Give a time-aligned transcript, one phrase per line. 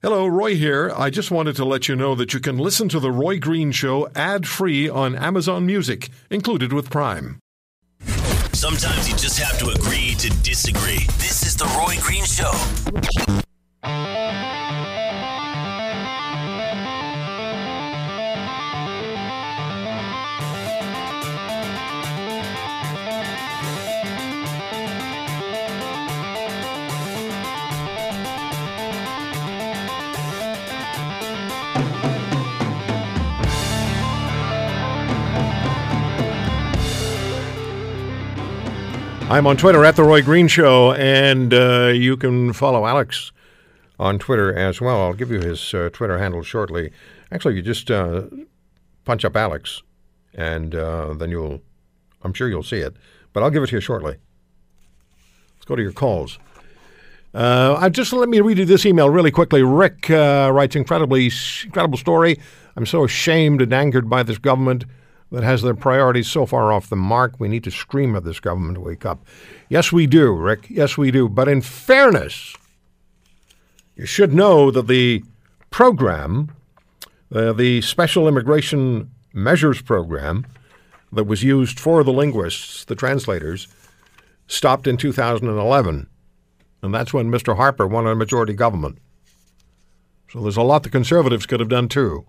[0.00, 0.92] Hello, Roy here.
[0.96, 3.72] I just wanted to let you know that you can listen to The Roy Green
[3.72, 7.40] Show ad free on Amazon Music, included with Prime.
[8.52, 11.04] Sometimes you just have to agree to disagree.
[11.18, 12.52] This is The Roy Green Show.
[39.30, 43.30] I'm on Twitter at The Roy Green Show, and uh, you can follow Alex
[43.98, 45.02] on Twitter as well.
[45.02, 46.92] I'll give you his uh, Twitter handle shortly.
[47.30, 48.22] Actually, you just uh,
[49.04, 49.82] punch up Alex,
[50.32, 51.60] and uh, then you'll,
[52.22, 52.96] I'm sure you'll see it,
[53.34, 54.16] but I'll give it to you shortly.
[55.56, 56.38] Let's go to your calls.
[57.34, 59.62] Uh, just let me read you this email really quickly.
[59.62, 61.30] Rick uh, writes incredibly
[61.64, 62.40] incredible story.
[62.76, 64.86] I'm so ashamed and angered by this government
[65.30, 67.34] that has their priorities so far off the mark.
[67.38, 69.26] We need to scream at this government to wake up.
[69.68, 70.66] Yes, we do, Rick.
[70.70, 71.28] Yes, we do.
[71.28, 72.56] But in fairness,
[73.94, 75.22] you should know that the
[75.70, 76.54] program,
[77.34, 80.46] uh, the Special Immigration Measures Program
[81.12, 83.68] that was used for the linguists, the translators,
[84.46, 86.06] stopped in 2011.
[86.82, 87.56] And that's when Mr.
[87.56, 88.98] Harper won a majority government.
[90.30, 92.26] So there's a lot the conservatives could have done too.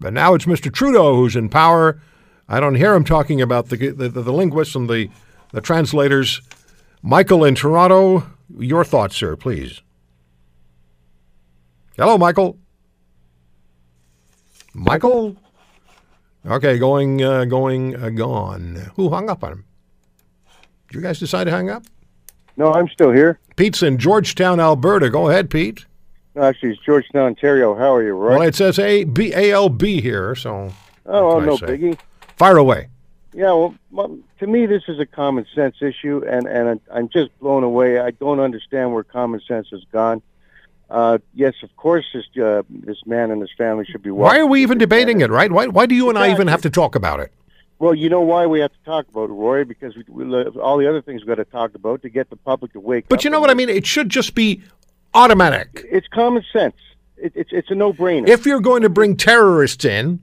[0.00, 0.72] But now it's Mr.
[0.72, 2.00] Trudeau who's in power.
[2.48, 5.10] I don't hear him talking about the, the, the linguists and the,
[5.52, 6.40] the translators.
[7.02, 8.26] Michael in Toronto,
[8.58, 9.82] your thoughts, sir, please.
[11.96, 12.58] Hello, Michael.
[14.72, 15.36] Michael?
[16.46, 18.90] Okay, going, uh, going, uh, gone.
[18.96, 19.64] Who hung up on him?
[20.88, 21.84] Did you guys decide to hang up?
[22.56, 23.38] No, I'm still here.
[23.56, 25.10] Pete's in Georgetown, Alberta.
[25.10, 25.84] Go ahead, Pete.
[26.34, 27.74] No, actually, it's Georgetown, Ontario.
[27.74, 28.38] How are you, Roy?
[28.38, 30.72] Well, it says A B A L B here, so.
[31.06, 31.66] oh, well, no say?
[31.66, 31.98] biggie.
[32.36, 32.88] Fire away.
[33.32, 37.62] Yeah, well, to me, this is a common sense issue, and and I'm just blown
[37.62, 37.98] away.
[37.98, 40.22] I don't understand where common sense has gone.
[40.88, 44.10] Uh, yes, of course, this uh, this man and his family should be.
[44.10, 45.50] Why are we even debating it, right?
[45.50, 47.32] Why, why do you and I even have to talk about it?
[47.78, 49.64] Well, you know why we have to talk about it, Roy?
[49.64, 52.36] Because we, we all the other things we've got to talk about to get the
[52.36, 53.08] public to wake up.
[53.08, 53.68] But you know what I mean?
[53.68, 54.62] It should just be
[55.14, 55.86] automatic.
[55.90, 56.76] It's common sense.
[57.16, 58.28] It, it's it's a no-brainer.
[58.28, 60.20] If you're going to bring terrorists in,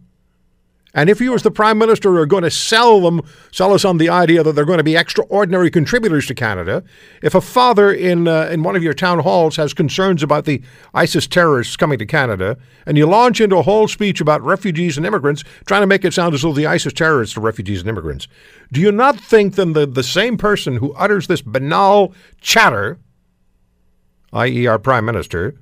[0.94, 3.22] and if you as the prime minister are going to sell them,
[3.52, 6.84] sell us on the idea that they're going to be extraordinary contributors to Canada,
[7.22, 10.60] if a father in uh, in one of your town halls has concerns about the
[10.96, 15.06] ISIS terrorists coming to Canada, and you launch into a whole speech about refugees and
[15.06, 18.28] immigrants, trying to make it sound as though the ISIS terrorists are refugees and immigrants,
[18.72, 22.12] do you not think then the the same person who utters this banal
[22.42, 22.98] chatter,
[24.38, 25.56] i.e., our prime minister,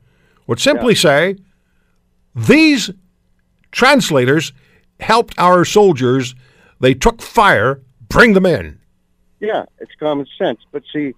[0.48, 1.38] would simply say,
[2.36, 2.92] these
[3.72, 4.54] translators
[5.00, 6.36] helped our soldiers.
[6.80, 7.82] They took fire.
[8.10, 8.80] Bring them in.
[9.40, 10.60] Yeah, it's common sense.
[10.72, 11.14] But see,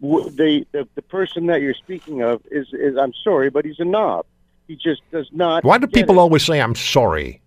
[0.00, 3.84] the, the the person that you're speaking of is is I'm sorry, but he's a
[3.84, 4.26] knob.
[4.66, 5.64] He just does not.
[5.64, 6.18] Why do people it.
[6.18, 7.41] always say I'm sorry?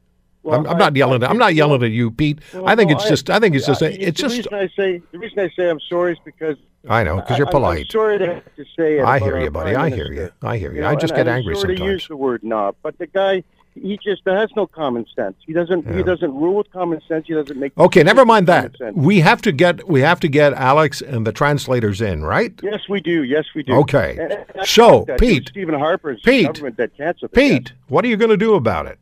[0.45, 1.21] Well, I'm, I'm not I- yelling.
[1.23, 2.39] I At, I'm not yelling at you, Pete.
[2.53, 3.29] well, I think no, it's just.
[3.29, 3.81] I think it's just.
[3.81, 4.37] uh, It's the just.
[4.37, 6.57] reason I say the reason I say I'm sorry is because
[6.87, 7.91] I know because you're I- I'm- polite.
[7.91, 9.03] sorry to have to say it.
[9.05, 9.75] I hear you, buddy.
[9.75, 10.29] I hear you.
[10.41, 10.81] I hear you.
[10.81, 11.93] know, I just get angry I'm sorry to sometimes.
[12.03, 15.35] use the word knob, but the guy he just has no common sense.
[15.45, 15.85] He doesn't.
[15.85, 15.97] Yeah.
[15.97, 17.25] He doesn't rule with common sense.
[17.27, 17.77] He doesn't make.
[17.77, 18.73] Okay, never mind that.
[18.93, 19.85] We have to get.
[19.89, 22.53] We have to get Alex and the translators in, right?
[22.63, 23.23] Yes, we do.
[23.23, 23.73] Yes, we do.
[23.79, 24.15] Okay.
[24.17, 27.33] And- and So, thought that it was Pete- Stephen Harper's Pete- government that canceled.
[27.33, 28.99] Pete, what are you going to do about it?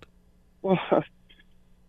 [0.64, 0.80] Well,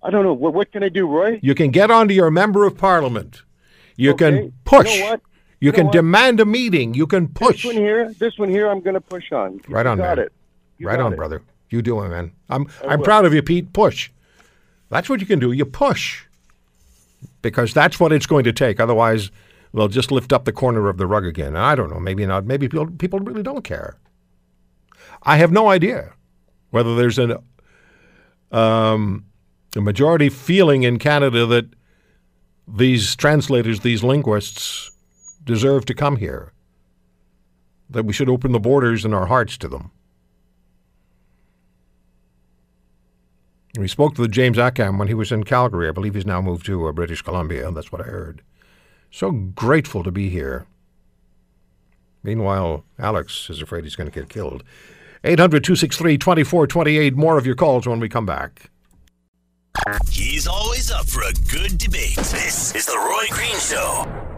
[0.05, 0.35] I don't know.
[0.35, 1.41] What, what can I do, Roy?
[1.43, 3.43] You can get onto your member of parliament.
[3.97, 4.31] You Okay.
[4.31, 4.93] can push.
[4.95, 5.21] You know what?
[5.61, 5.93] You You know can what?
[5.95, 6.95] demand a meeting.
[6.95, 7.63] You can push.
[7.63, 9.61] This one here, this one here, I'm going to push on.
[9.69, 10.27] Right on, got man.
[10.27, 10.33] it.
[10.79, 11.17] You right got on, it.
[11.17, 11.43] brother.
[11.71, 12.33] You do it, man.
[12.51, 13.05] I'm I I'm will.
[13.05, 13.73] proud of you, Pete.
[13.73, 14.11] Push.
[14.91, 15.53] That's what you can do.
[15.53, 16.25] You push.
[17.41, 18.79] Because that's what it's going to take.
[18.81, 19.31] Otherwise,
[19.73, 21.49] they'll just lift up the corner of the rug again.
[21.49, 21.99] And I don't know.
[21.99, 22.45] Maybe not.
[22.45, 23.97] Maybe people people really don't care.
[25.23, 26.13] I have no idea
[26.71, 27.39] whether there's an
[28.53, 29.25] um,
[29.77, 31.67] a majority feeling in Canada that
[32.67, 34.91] these translators, these linguists,
[35.45, 36.53] deserve to come here.
[37.91, 39.91] That we should open the borders and our hearts to them.
[43.77, 45.89] We spoke to the James Ackham when he was in Calgary.
[45.89, 47.71] I believe he's now moved to uh, British Columbia.
[47.73, 48.43] That's what I heard.
[49.11, 50.67] So grateful to be here.
[52.23, 54.63] Meanwhile, Alex is afraid he's going to get killed.
[55.25, 57.17] 800 263 2428.
[57.17, 58.71] More of your calls when we come back.
[60.11, 62.17] He's always up for a good debate.
[62.17, 64.34] This is The Roy Green Show.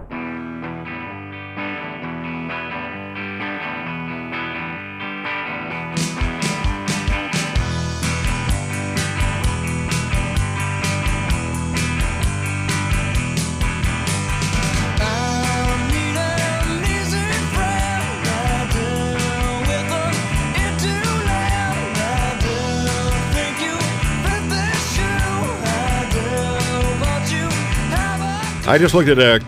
[28.68, 29.46] I just looked at a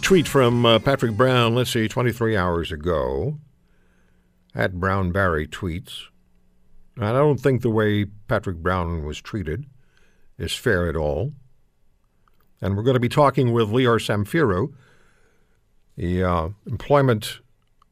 [0.00, 3.38] tweet from uh, Patrick Brown, let's see, 23 hours ago.
[4.54, 6.04] At Brown Barrie tweets.
[6.96, 9.66] And I don't think the way Patrick Brown was treated
[10.38, 11.34] is fair at all.
[12.62, 14.72] And we're going to be talking with Lior Samfiru,
[15.98, 17.40] the uh, employment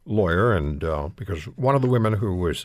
[0.06, 2.64] lawyer, and uh, because one of the women who was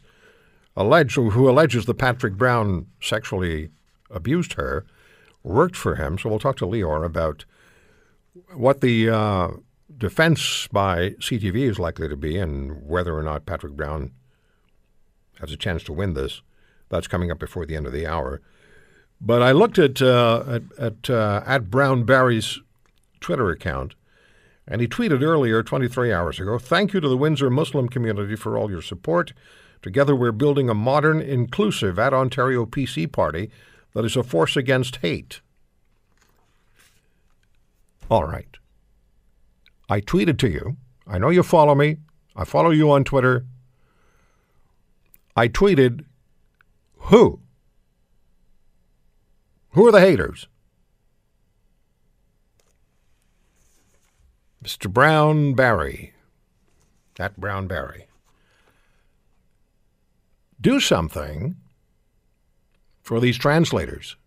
[0.77, 3.69] alleged, who alleges that Patrick Brown sexually
[4.09, 4.85] abused her,
[5.43, 6.17] worked for him.
[6.17, 7.43] So we'll talk to Lior about
[8.53, 9.49] what the uh,
[9.97, 14.11] defense by CTV is likely to be and whether or not Patrick Brown
[15.39, 16.41] has a chance to win this.
[16.89, 18.41] That's coming up before the end of the hour.
[19.19, 22.59] But I looked at uh, at at, uh, at Brown Barrie's
[23.19, 23.93] Twitter account,
[24.67, 28.57] and he tweeted earlier, 23 hours ago, "Thank you to the Windsor Muslim community for
[28.57, 29.33] all your support.
[29.81, 33.51] Together, we're building a modern, inclusive at Ontario PC party
[33.93, 35.41] that is a force against hate."
[38.11, 38.57] All right.
[39.89, 40.75] I tweeted to you.
[41.07, 41.95] I know you follow me.
[42.35, 43.45] I follow you on Twitter.
[45.37, 46.03] I tweeted,
[46.97, 47.39] who?
[49.69, 50.49] Who are the haters?
[54.61, 54.91] Mr.
[54.91, 56.11] Brown Barrie.
[57.15, 58.07] That Brown Barrie.
[60.59, 61.55] Do something
[63.01, 64.17] for these translators.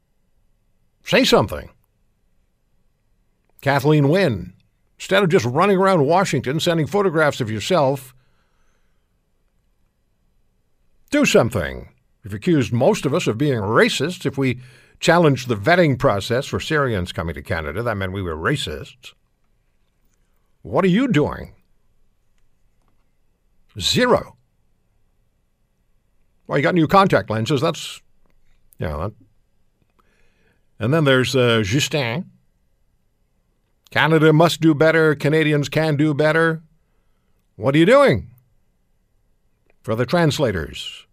[1.05, 1.69] Say something.
[3.64, 4.52] Kathleen Wynne.
[4.99, 8.14] Instead of just running around Washington sending photographs of yourself,
[11.11, 11.88] do something.
[12.22, 14.26] You've accused most of us of being racist.
[14.26, 14.61] If we
[15.00, 19.14] challenged the vetting process for Syrians coming to Canada, that meant we were racists.
[20.61, 21.55] What are you doing?
[23.81, 24.37] Zero.
[26.46, 27.62] Well, you got new contact lenses.
[27.62, 28.02] That's,
[28.78, 28.94] yeah.
[28.99, 29.12] That.
[30.78, 32.31] And then there's uh, Justin.
[33.94, 35.14] Canada must do better.
[35.14, 36.64] Canadians can do better.
[37.55, 38.29] What are you doing?
[39.82, 41.06] For the translators.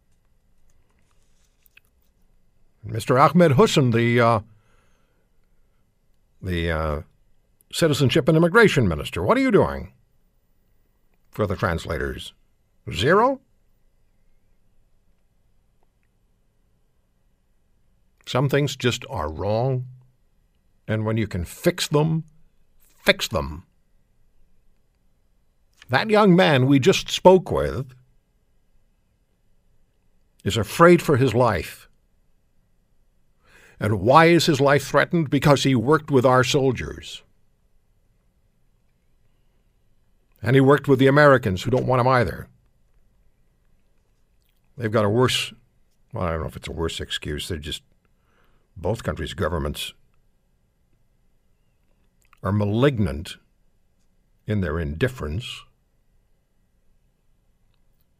[2.83, 3.22] Mr.
[3.22, 4.39] Ahmed Hussen, the uh,
[6.42, 7.01] the uh,
[7.72, 9.22] Citizenship and Immigration Minister.
[9.22, 9.94] What are you doing
[11.30, 12.34] for the translators?
[12.92, 13.42] Zero?
[18.25, 19.86] Some things just are wrong,
[20.88, 22.24] and when you can fix them,
[23.03, 23.63] fix them.
[25.89, 27.92] That young man we just spoke with
[30.44, 31.89] is afraid for his life.
[33.80, 35.30] And why is his life threatened?
[35.30, 37.24] Because he worked with our soldiers.
[40.42, 42.48] And he worked with the Americans who don't want him either.
[44.77, 45.53] They've got a worse,
[46.13, 47.48] well, I don't know if it's a worse excuse.
[47.48, 47.83] They're just,
[48.77, 49.94] both countries' governments
[52.44, 53.38] are malignant
[54.48, 55.62] in their indifference.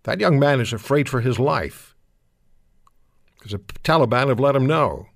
[0.04, 1.96] That young man is afraid for his life
[3.38, 5.08] because the Taliban have let him know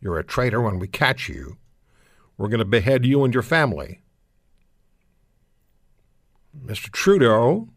[0.00, 1.56] you're a traitor when we catch you.
[2.36, 4.02] We're going to behead you and your family.
[6.64, 6.90] Mr.
[6.90, 7.68] Trudeau,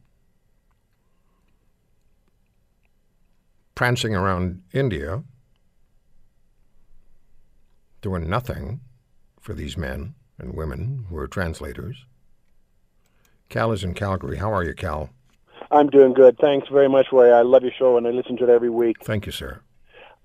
[3.75, 5.23] prancing around India,
[8.01, 8.81] doing nothing
[9.39, 12.05] for these men and women who are translators.
[13.49, 14.37] Cal is in Calgary.
[14.37, 15.09] How are you, Cal?
[15.71, 16.37] I'm doing good.
[16.39, 17.29] Thanks very much, Roy.
[17.29, 19.03] I love your show and I listen to it every week.
[19.03, 19.61] Thank you, sir.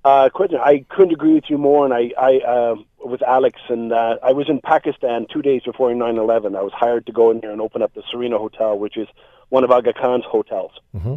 [0.05, 0.59] Uh, question.
[0.63, 2.75] I couldn't agree with you more, and I, I uh,
[3.07, 6.55] with Alex, and uh, I was in Pakistan two days before 9/11.
[6.57, 9.09] I was hired to go in here and open up the Serena Hotel, which is
[9.49, 10.73] one of Aga Khan's hotels.
[10.95, 11.15] Mm-hmm.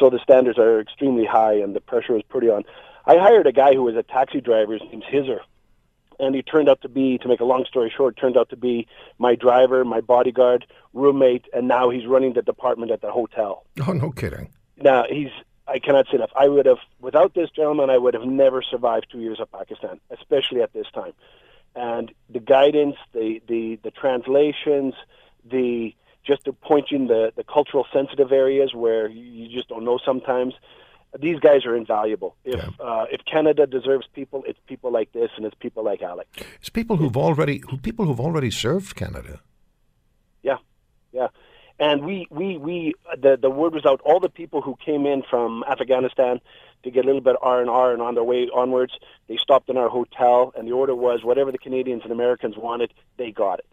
[0.00, 2.64] So the standards are extremely high, and the pressure is pretty on.
[3.04, 4.72] I hired a guy who was a taxi driver.
[4.72, 5.40] His name's Hizer,
[6.22, 8.56] and he turned out to be, to make a long story short, turned out to
[8.56, 8.86] be
[9.18, 10.64] my driver, my bodyguard,
[10.94, 13.66] roommate, and now he's running the department at the hotel.
[13.86, 14.48] Oh, no kidding.
[14.76, 15.30] Now he's
[15.66, 16.30] I cannot say enough.
[16.34, 20.00] I would have, without this gentleman, I would have never survived two years of Pakistan,
[20.10, 21.12] especially at this time.
[21.74, 24.94] And the guidance, the the, the translations,
[25.44, 29.84] the just to point you in the, the cultural sensitive areas where you just don't
[29.84, 30.54] know sometimes.
[31.18, 32.36] These guys are invaluable.
[32.44, 32.70] If Yeah.
[32.80, 36.28] uh, if Canada deserves people, it's people like this, and it's people like Alec.
[36.60, 39.40] It's people who've already who, people who've already served Canada.
[40.42, 40.56] Yeah,
[41.12, 41.28] yeah.
[41.78, 44.00] And we, we, we, the, the word was out.
[44.04, 46.40] All the people who came in from Afghanistan
[46.84, 48.92] to get a little bit R and R, and on their way onwards,
[49.28, 52.92] they stopped in our hotel, and the order was whatever the Canadians and Americans wanted,
[53.16, 53.66] they got it.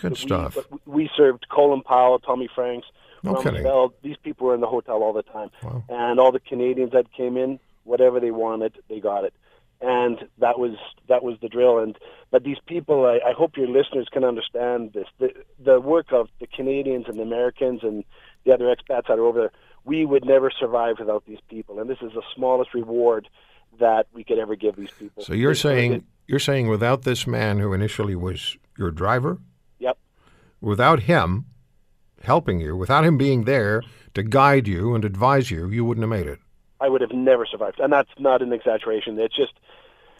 [0.00, 0.54] Good We- stuff.
[0.54, 2.86] but we served Colin Powell, Tommy Franks,
[3.22, 3.62] No kidding.
[3.62, 3.92] Bell.
[4.02, 5.84] These people were in the hotel all the time, Wow.
[5.88, 9.34] and all the Canadians that came in, whatever they wanted, they got it.
[9.80, 10.76] and that was
[11.08, 11.78] that was the drill.
[11.78, 11.96] And
[12.30, 15.06] but these people, I, I hope your listeners can understand this.
[15.18, 18.04] The the work of the Canadians and the Americans and
[18.44, 19.52] the other expats that are over there,
[19.84, 21.80] we would never survive without these people.
[21.80, 23.28] And this is the smallest reward
[23.80, 25.22] that we could ever give these people.
[25.24, 29.38] So you're It's- saying you're saying without this man who initially was your driver,
[29.80, 29.98] yep.
[30.60, 31.46] without him
[32.24, 33.82] helping you, without him being there
[34.14, 36.38] to guide you and advise you, you wouldn't have made it.
[36.80, 37.78] I would have never survived.
[37.78, 39.18] And that's not an exaggeration.
[39.18, 39.52] It's just,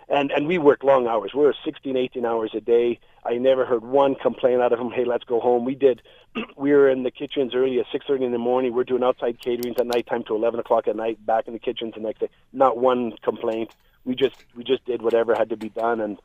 [0.09, 1.33] and, and we worked long hours.
[1.35, 3.01] We were 16, 18 hours a day.
[3.25, 5.65] I never heard one complaint out of him, hey, let's go home.
[5.65, 6.03] We did,
[6.57, 8.75] we were in the kitchens early at 6.30 in the morning.
[8.75, 11.95] We're doing outside caterings at nighttime to 11 o'clock at night, back in the kitchens
[11.95, 12.29] the next day.
[12.53, 13.73] Not one complaint.
[14.05, 16.01] We just, we just did whatever had to be done.
[16.01, 16.19] And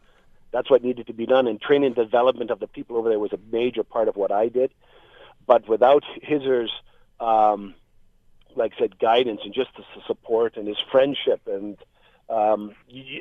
[0.51, 1.48] that's what needed to be done.
[1.48, 4.50] And training development of the people over there was a major part of what I
[4.50, 4.72] did.
[5.48, 6.72] But without Hizzer's,
[7.20, 7.74] um,
[8.56, 11.77] like I said, guidance and just the support and his friendship, and
[12.30, 12.74] um,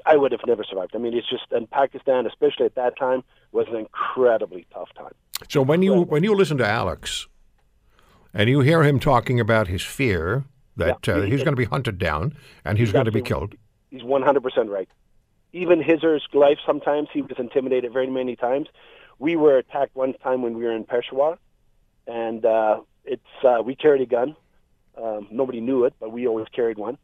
[0.04, 0.92] I would have never survived.
[0.94, 5.14] I mean, it's just and Pakistan, especially at that time, was an incredibly tough time.
[5.48, 7.28] So when you when you listen to Alex
[8.34, 10.44] and you hear him talking about his fear
[10.76, 11.14] that Yeah.
[11.14, 13.54] uh, he's going to be hunted down and he's going to be killed,
[13.90, 14.88] He's 100% right.
[15.52, 18.66] Even Hizzer's life, sometimes he was intimidated very many times.
[19.18, 21.38] We were attacked one time when we were in Peshawar,
[22.06, 24.36] and uh, it's uh, we carried a gun.
[25.00, 26.98] Um, nobody knew it, but we always carried one.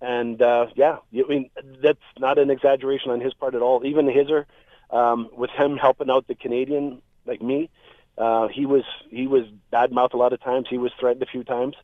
[0.00, 1.50] And uh, yeah, I mean
[1.82, 3.84] that's not an exaggeration on his part at all.
[3.84, 4.46] Even Hizzer,
[4.90, 7.70] um, with him helping out the Canadian like me,
[8.18, 10.66] uh, he was he was bad mouth a lot of times.
[10.68, 11.76] He was threatened a few times,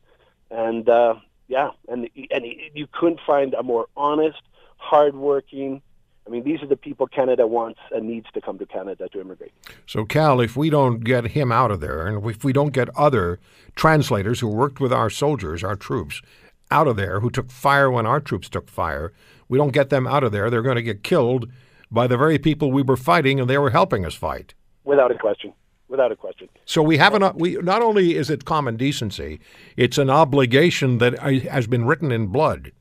[0.51, 1.15] and uh,
[1.47, 4.41] yeah, and and he, you couldn't find a more honest,
[4.77, 5.81] hardworking.
[6.29, 9.19] I mean, these are the people Canada wants and needs to come to Canada to
[9.19, 9.51] immigrate.
[9.87, 12.87] So, Cal, if we don't get him out of there, and if we don't get
[12.95, 13.39] other
[13.75, 16.21] translators who worked with our soldiers, our troops,
[16.69, 19.11] out of there, who took fire when our troops took fire,
[19.47, 21.49] we don't get them out of there, they're going to get killed
[21.89, 24.53] by the very people we were fighting and they were helping us fight.
[24.83, 25.51] Without a question.
[25.87, 26.47] Without a question.
[26.65, 29.39] So we have an we not only is it common decency,
[29.75, 32.71] it's an obligation that uh, has been written in blood.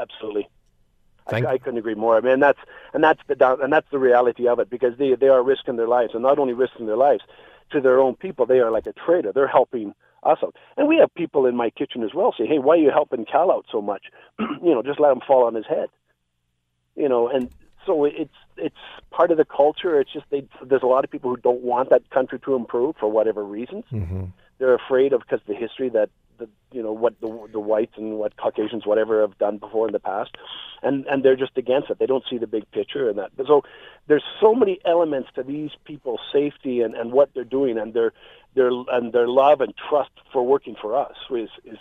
[0.00, 0.49] Absolutely.
[1.30, 2.16] Thank- I, I couldn't agree more.
[2.16, 2.58] I mean, that's
[2.94, 5.76] and that's the down, and that's the reality of it because they they are risking
[5.76, 7.22] their lives, and not only risking their lives
[7.72, 9.32] to their own people, they are like a traitor.
[9.32, 12.58] They're helping us out, and we have people in my kitchen as well say, "Hey,
[12.58, 14.06] why are you helping Cal out so much?
[14.38, 15.88] you know, just let him fall on his head."
[16.96, 17.50] You know, and
[17.86, 18.76] so it's it's
[19.10, 20.00] part of the culture.
[20.00, 22.96] It's just they, there's a lot of people who don't want that country to improve
[22.98, 23.84] for whatever reasons.
[23.90, 24.24] Mm-hmm.
[24.58, 28.18] They're afraid of because the history that the you know what the the whites and
[28.18, 30.36] what Caucasians whatever have done before in the past,
[30.82, 31.98] and and they're just against it.
[32.00, 33.30] They don't see the big picture and that.
[33.46, 33.62] So
[34.08, 38.12] there's so many elements to these people's safety and, and what they're doing and their
[38.54, 41.78] their and their love and trust for working for us is is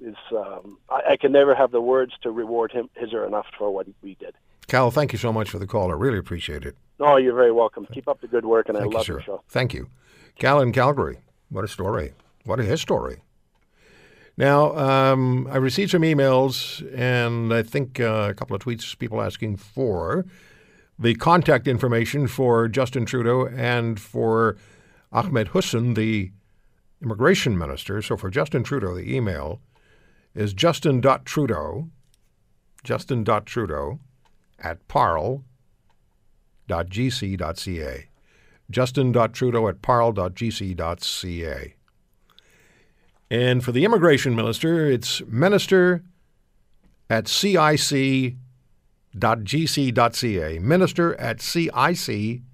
[0.00, 3.46] is um, I, I can never have the words to reward him his or enough
[3.56, 4.34] for what we did.
[4.66, 5.90] Cal, thank you so much for the call.
[5.90, 6.76] I really appreciate it.
[6.98, 7.86] No, you're very welcome.
[7.92, 9.42] Keep up the good work, and Thank I love you, your show.
[9.48, 9.88] Thank you.
[10.38, 11.18] Cal in Calgary.
[11.48, 12.12] What a story.
[12.44, 13.22] What a his story.
[14.40, 19.20] Now, um, I received some emails and I think uh, a couple of tweets, people
[19.20, 20.24] asking for
[20.98, 24.56] the contact information for Justin Trudeau and for
[25.12, 26.30] Ahmed Hussen, the
[27.02, 28.00] immigration minister.
[28.00, 29.60] So for Justin Trudeau, the email
[30.34, 31.90] is justin.trudeau,
[32.82, 33.98] justin.trudeau
[34.58, 35.44] at parl.gc.ca,
[38.70, 41.74] Justin.trudeau at parl.gc.ca.
[43.30, 46.02] And for the immigration minister, it's minister
[47.08, 48.38] at cic.gc.ca.
[50.58, 52.44] Minister at cic.gc.ca.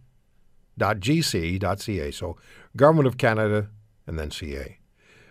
[2.11, 2.37] So
[2.77, 3.69] Government of Canada
[4.07, 4.77] and then CA.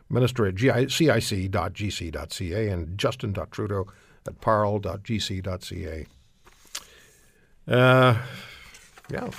[0.09, 3.85] Minister at cic.gc.ca and Justin.trudeau
[4.27, 6.05] at parl.gc.ca.
[7.67, 8.17] Uh,
[9.11, 9.29] yeah.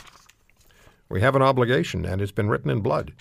[1.08, 3.12] We have an obligation, and it's been written in blood.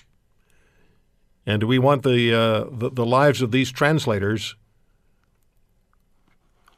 [1.46, 4.56] And do we want the, uh, the, the lives of these translators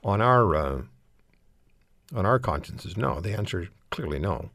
[0.05, 0.83] on our uh,
[2.15, 2.97] on our consciences?
[2.97, 3.21] No.
[3.21, 4.51] The answer is clearly no.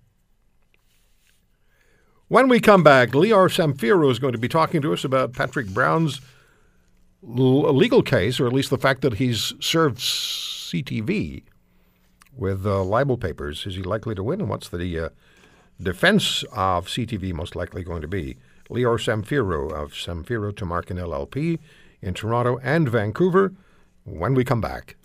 [2.27, 5.67] When we come back, Lior Samfiru is going to be talking to us about Patrick
[5.67, 6.21] Brown's
[7.23, 11.43] l- legal case, or at least the fact that he's served CTV
[12.35, 13.65] with uh, libel papers.
[13.65, 14.41] Is he likely to win?
[14.41, 15.09] And what's the uh,
[15.81, 18.37] defense of CTV most likely going to be?
[18.69, 21.59] Lior Samfiru of Samfiru Tamarkin LLP
[22.01, 23.53] in Toronto and Vancouver
[24.03, 24.95] when we come back.